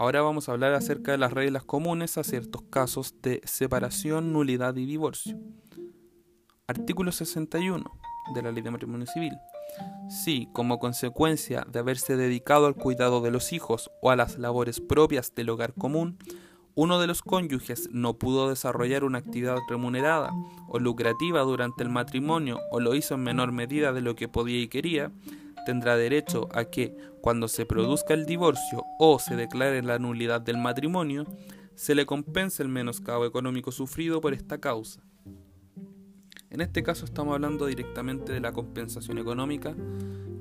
Ahora 0.00 0.22
vamos 0.22 0.48
a 0.48 0.52
hablar 0.52 0.72
acerca 0.72 1.12
de 1.12 1.18
las 1.18 1.30
reglas 1.30 1.62
comunes 1.62 2.16
a 2.16 2.24
ciertos 2.24 2.62
casos 2.70 3.16
de 3.20 3.42
separación, 3.44 4.32
nulidad 4.32 4.74
y 4.76 4.86
divorcio. 4.86 5.38
Artículo 6.66 7.12
61 7.12 7.84
de 8.34 8.42
la 8.42 8.50
Ley 8.50 8.62
de 8.62 8.70
Matrimonio 8.70 9.06
Civil. 9.06 9.34
Si, 10.08 10.48
como 10.54 10.78
consecuencia 10.78 11.66
de 11.70 11.80
haberse 11.80 12.16
dedicado 12.16 12.64
al 12.64 12.76
cuidado 12.76 13.20
de 13.20 13.30
los 13.30 13.52
hijos 13.52 13.90
o 14.00 14.10
a 14.10 14.16
las 14.16 14.38
labores 14.38 14.80
propias 14.80 15.34
del 15.34 15.50
hogar 15.50 15.74
común, 15.74 16.16
uno 16.74 16.98
de 16.98 17.06
los 17.06 17.20
cónyuges 17.20 17.90
no 17.92 18.14
pudo 18.14 18.48
desarrollar 18.48 19.04
una 19.04 19.18
actividad 19.18 19.58
remunerada 19.68 20.32
o 20.66 20.78
lucrativa 20.78 21.42
durante 21.42 21.82
el 21.82 21.90
matrimonio 21.90 22.58
o 22.70 22.80
lo 22.80 22.94
hizo 22.94 23.16
en 23.16 23.24
menor 23.24 23.52
medida 23.52 23.92
de 23.92 24.00
lo 24.00 24.14
que 24.14 24.28
podía 24.28 24.62
y 24.62 24.68
quería, 24.68 25.12
tendrá 25.64 25.96
derecho 25.96 26.48
a 26.52 26.64
que, 26.64 26.96
cuando 27.20 27.48
se 27.48 27.66
produzca 27.66 28.14
el 28.14 28.26
divorcio 28.26 28.84
o 28.98 29.18
se 29.18 29.36
declare 29.36 29.82
la 29.82 29.98
nulidad 29.98 30.40
del 30.40 30.58
matrimonio, 30.58 31.26
se 31.74 31.94
le 31.94 32.06
compense 32.06 32.62
el 32.62 32.68
menoscabo 32.68 33.24
económico 33.24 33.72
sufrido 33.72 34.20
por 34.20 34.34
esta 34.34 34.58
causa. 34.58 35.02
En 36.50 36.60
este 36.60 36.82
caso 36.82 37.04
estamos 37.04 37.34
hablando 37.34 37.66
directamente 37.66 38.32
de 38.32 38.40
la 38.40 38.52
compensación 38.52 39.18
económica 39.18 39.74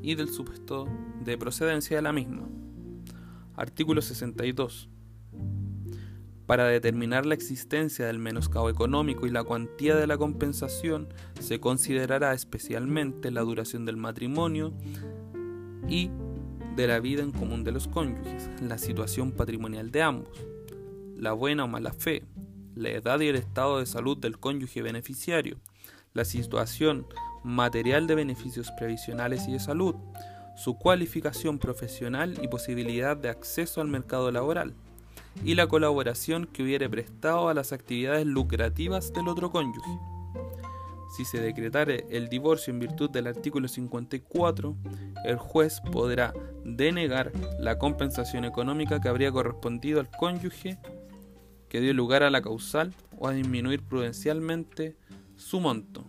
y 0.02 0.16
del 0.16 0.30
supuesto 0.30 0.88
de 1.24 1.38
procedencia 1.38 1.98
de 1.98 2.02
la 2.02 2.14
misma. 2.14 2.50
Artículo 3.56 4.02
62. 4.02 4.90
Para 6.50 6.66
determinar 6.66 7.28
la 7.28 7.36
existencia 7.36 8.08
del 8.08 8.18
menoscabo 8.18 8.72
económico 8.72 9.28
y 9.28 9.30
la 9.30 9.44
cuantía 9.44 9.96
de 9.96 10.08
la 10.08 10.18
compensación, 10.18 11.08
se 11.40 11.60
considerará 11.60 12.34
especialmente 12.34 13.30
la 13.30 13.42
duración 13.42 13.86
del 13.86 13.98
matrimonio 13.98 14.74
y 15.88 16.10
de 16.76 16.88
la 16.88 17.00
vida 17.02 17.22
en 17.22 17.30
común 17.32 17.64
de 17.64 17.72
los 17.72 17.88
cónyuges, 17.88 18.50
la 18.64 18.80
situación 18.80 19.32
patrimonial 19.32 19.92
de 19.92 20.02
ambos, 20.02 20.44
la 21.16 21.34
buena 21.34 21.66
o 21.66 21.68
mala 21.68 21.94
fe, 21.94 22.24
la 22.74 22.90
edad 22.90 23.20
y 23.20 23.28
el 23.28 23.36
estado 23.36 23.78
de 23.78 23.86
salud 23.86 24.18
del 24.18 24.40
cónyuge 24.40 24.82
beneficiario, 24.82 25.58
la 26.16 26.26
situación 26.26 27.06
material 27.44 28.08
de 28.08 28.16
beneficios 28.16 28.72
previsionales 28.72 29.48
y 29.48 29.52
de 29.52 29.60
salud, 29.60 29.94
su 30.58 30.80
cualificación 30.80 31.60
profesional 31.60 32.40
y 32.42 32.48
posibilidad 32.48 33.16
de 33.16 33.30
acceso 33.30 33.82
al 33.82 33.88
mercado 33.88 34.32
laboral, 34.32 34.74
y 35.44 35.56
la 35.56 35.68
colaboración 35.68 36.46
que 36.46 36.64
hubiere 36.64 36.90
prestado 36.90 37.50
a 37.50 37.54
las 37.54 37.72
actividades 37.72 38.26
lucrativas 38.26 39.14
del 39.14 39.28
otro 39.28 39.52
cónyuge. 39.52 40.00
Si 41.16 41.26
se 41.26 41.42
decretare 41.42 42.06
el 42.12 42.30
divorcio 42.30 42.72
en 42.72 42.80
virtud 42.80 43.10
del 43.10 43.28
artículo 43.28 43.68
54, 43.68 44.76
el 45.26 45.38
juez 45.38 45.82
podrá 45.92 46.34
denegar 46.64 47.32
la 47.60 47.80
compensación 47.80 48.46
económica 48.46 49.02
que 49.02 49.10
habría 49.10 49.32
correspondido 49.32 50.00
al 50.00 50.10
cónyuge 50.10 50.78
que 51.68 51.82
dio 51.82 51.94
lugar 51.94 52.24
a 52.24 52.30
la 52.30 52.42
causal 52.42 52.94
o 53.18 53.28
a 53.28 53.34
disminuir 53.34 53.82
prudencialmente 53.82 54.96
su 55.36 55.60
monto. 55.60 56.06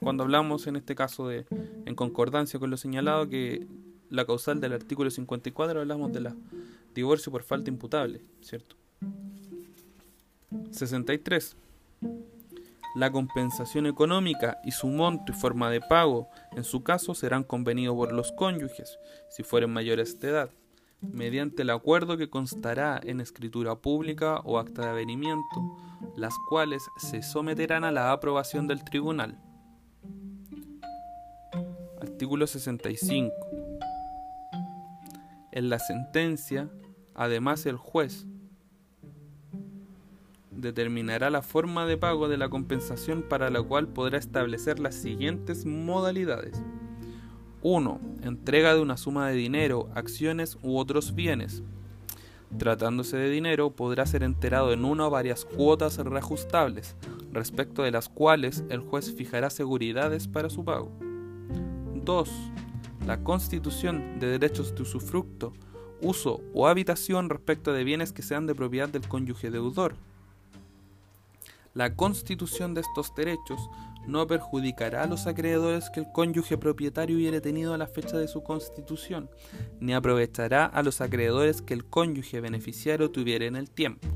Cuando 0.00 0.24
hablamos 0.24 0.66
en 0.66 0.76
este 0.76 0.94
caso 0.94 1.28
de, 1.28 1.46
en 1.86 1.94
concordancia 1.94 2.60
con 2.60 2.70
lo 2.70 2.76
señalado, 2.76 3.28
que 3.28 3.66
la 4.10 4.26
causal 4.26 4.60
del 4.60 4.74
artículo 4.74 5.10
54 5.10 5.80
hablamos 5.80 6.12
de 6.12 6.20
la 6.20 6.36
divorcio 6.94 7.30
por 7.30 7.42
falta 7.42 7.70
imputable, 7.70 8.22
¿cierto? 8.40 8.76
63. 10.70 11.56
La 12.94 13.10
compensación 13.10 13.86
económica 13.86 14.58
y 14.64 14.70
su 14.70 14.86
monto 14.86 15.32
y 15.32 15.34
forma 15.34 15.68
de 15.68 15.80
pago, 15.80 16.28
en 16.52 16.62
su 16.62 16.84
caso, 16.84 17.14
serán 17.14 17.42
convenidos 17.42 17.96
por 17.96 18.12
los 18.12 18.30
cónyuges, 18.32 18.98
si 19.30 19.42
fueren 19.42 19.70
mayores 19.70 20.20
de 20.20 20.28
edad, 20.28 20.50
mediante 21.00 21.62
el 21.62 21.70
acuerdo 21.70 22.16
que 22.16 22.30
constará 22.30 23.00
en 23.02 23.20
escritura 23.20 23.74
pública 23.74 24.40
o 24.44 24.58
acta 24.58 24.82
de 24.82 24.88
avenimiento, 24.88 25.76
las 26.16 26.34
cuales 26.48 26.84
se 26.98 27.22
someterán 27.22 27.82
a 27.82 27.90
la 27.90 28.12
aprobación 28.12 28.68
del 28.68 28.84
tribunal. 28.84 29.40
Artículo 32.00 32.46
65. 32.46 33.34
En 35.50 35.68
la 35.68 35.80
sentencia 35.80 36.70
Además, 37.14 37.66
el 37.66 37.76
juez 37.76 38.26
determinará 40.50 41.30
la 41.30 41.42
forma 41.42 41.86
de 41.86 41.96
pago 41.96 42.28
de 42.28 42.36
la 42.36 42.48
compensación 42.48 43.22
para 43.22 43.50
la 43.50 43.62
cual 43.62 43.88
podrá 43.88 44.18
establecer 44.18 44.78
las 44.78 44.94
siguientes 44.94 45.66
modalidades. 45.66 46.62
1. 47.62 48.00
Entrega 48.22 48.74
de 48.74 48.80
una 48.80 48.96
suma 48.96 49.28
de 49.28 49.34
dinero, 49.34 49.88
acciones 49.94 50.58
u 50.62 50.76
otros 50.76 51.14
bienes. 51.14 51.62
Tratándose 52.58 53.16
de 53.16 53.30
dinero, 53.30 53.70
podrá 53.70 54.06
ser 54.06 54.22
enterado 54.22 54.72
en 54.72 54.84
una 54.84 55.06
o 55.06 55.10
varias 55.10 55.44
cuotas 55.44 55.96
reajustables, 55.98 56.94
respecto 57.32 57.82
de 57.82 57.90
las 57.90 58.08
cuales 58.08 58.64
el 58.68 58.80
juez 58.80 59.12
fijará 59.14 59.50
seguridades 59.50 60.28
para 60.28 60.50
su 60.50 60.64
pago. 60.64 60.92
2. 62.04 62.30
La 63.06 63.22
constitución 63.24 64.20
de 64.20 64.26
derechos 64.28 64.74
de 64.74 64.82
usufructo 64.82 65.52
uso 66.04 66.40
o 66.54 66.68
habitación 66.68 67.28
respecto 67.30 67.72
de 67.72 67.82
bienes 67.82 68.12
que 68.12 68.22
sean 68.22 68.46
de 68.46 68.54
propiedad 68.54 68.88
del 68.88 69.08
cónyuge 69.08 69.50
deudor. 69.50 69.96
La 71.74 71.96
constitución 71.96 72.74
de 72.74 72.82
estos 72.82 73.12
derechos 73.16 73.58
no 74.06 74.26
perjudicará 74.26 75.02
a 75.02 75.06
los 75.06 75.26
acreedores 75.26 75.90
que 75.90 76.00
el 76.00 76.12
cónyuge 76.12 76.58
propietario 76.58 77.16
hubiere 77.16 77.40
tenido 77.40 77.74
a 77.74 77.78
la 77.78 77.86
fecha 77.86 78.16
de 78.18 78.28
su 78.28 78.42
constitución, 78.42 79.30
ni 79.80 79.94
aprovechará 79.94 80.66
a 80.66 80.82
los 80.82 81.00
acreedores 81.00 81.62
que 81.62 81.74
el 81.74 81.84
cónyuge 81.84 82.40
beneficiario 82.40 83.10
tuviera 83.10 83.46
en 83.46 83.56
el 83.56 83.70
tiempo. 83.70 84.06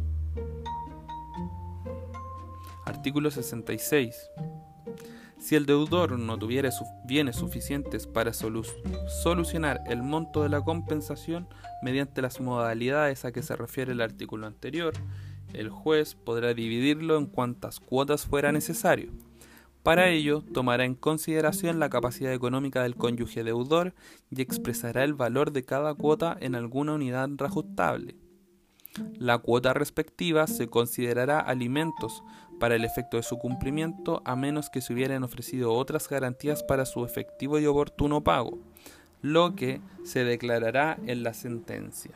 Artículo 2.84 3.30
66. 3.30 4.30
Si 5.38 5.54
el 5.54 5.66
deudor 5.66 6.18
no 6.18 6.36
tuviera 6.36 6.70
bienes 7.04 7.36
suficientes 7.36 8.06
para 8.06 8.32
solucionar 8.32 9.80
el 9.86 10.02
monto 10.02 10.42
de 10.42 10.48
la 10.48 10.60
compensación 10.60 11.48
mediante 11.82 12.22
las 12.22 12.40
modalidades 12.40 13.24
a 13.24 13.32
que 13.32 13.42
se 13.42 13.56
refiere 13.56 13.92
el 13.92 14.00
artículo 14.00 14.46
anterior, 14.46 14.94
el 15.54 15.70
juez 15.70 16.14
podrá 16.14 16.54
dividirlo 16.54 17.16
en 17.16 17.26
cuantas 17.26 17.80
cuotas 17.80 18.26
fuera 18.26 18.52
necesario. 18.52 19.12
Para 19.82 20.08
ello, 20.08 20.42
tomará 20.52 20.84
en 20.84 20.94
consideración 20.94 21.78
la 21.78 21.88
capacidad 21.88 22.34
económica 22.34 22.82
del 22.82 22.96
cónyuge 22.96 23.44
deudor 23.44 23.94
y 24.30 24.42
expresará 24.42 25.04
el 25.04 25.14
valor 25.14 25.52
de 25.52 25.62
cada 25.62 25.94
cuota 25.94 26.36
en 26.40 26.56
alguna 26.56 26.94
unidad 26.94 27.30
reajustable. 27.36 28.16
La 29.18 29.38
cuota 29.38 29.72
respectiva 29.74 30.46
se 30.46 30.68
considerará 30.68 31.40
alimentos 31.40 32.22
para 32.58 32.74
el 32.74 32.84
efecto 32.84 33.16
de 33.16 33.22
su 33.22 33.38
cumplimiento 33.38 34.22
a 34.24 34.36
menos 34.36 34.70
que 34.70 34.80
se 34.80 34.92
hubieran 34.92 35.24
ofrecido 35.24 35.72
otras 35.72 36.08
garantías 36.08 36.62
para 36.62 36.84
su 36.84 37.04
efectivo 37.04 37.58
y 37.58 37.66
oportuno 37.66 38.22
pago, 38.22 38.58
lo 39.22 39.54
que 39.54 39.80
se 40.04 40.24
declarará 40.24 40.98
en 41.06 41.22
la 41.22 41.34
sentencia. 41.34 42.12